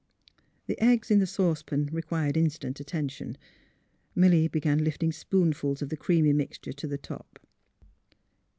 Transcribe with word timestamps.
The 0.65 0.81
eggs 0.81 1.11
in 1.11 1.19
the 1.19 1.27
sancepan 1.27 1.93
required 1.93 2.35
instant 2.35 2.81
at 2.81 2.87
tention. 2.87 3.37
Milly 4.15 4.47
began 4.47 4.83
lifting 4.83 5.11
spoonfuls 5.11 5.83
of 5.83 5.89
the 5.89 5.95
creamy 5.95 6.33
mixture 6.33 6.73
to 6.73 6.87
the 6.87 6.97
top. 6.97 7.37